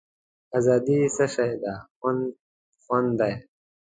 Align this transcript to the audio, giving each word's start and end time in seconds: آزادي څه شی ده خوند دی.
آزادي 0.57 0.99
څه 1.15 1.25
شی 1.33 1.51
ده 1.63 1.73
خوند 2.85 3.11
دی. 3.19 3.33